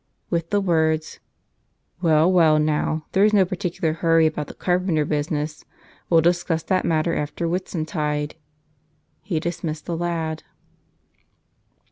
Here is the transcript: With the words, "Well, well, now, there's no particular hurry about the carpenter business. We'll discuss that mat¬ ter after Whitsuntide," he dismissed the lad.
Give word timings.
With 0.31 0.49
the 0.49 0.59
words, 0.59 1.19
"Well, 2.01 2.31
well, 2.31 2.57
now, 2.57 3.05
there's 3.11 3.33
no 3.33 3.45
particular 3.45 3.93
hurry 3.93 4.25
about 4.25 4.47
the 4.47 4.55
carpenter 4.55 5.05
business. 5.05 5.63
We'll 6.09 6.21
discuss 6.21 6.63
that 6.63 6.85
mat¬ 6.85 7.03
ter 7.03 7.13
after 7.13 7.45
Whitsuntide," 7.47 8.33
he 9.21 9.39
dismissed 9.39 9.85
the 9.85 9.95
lad. 9.95 10.41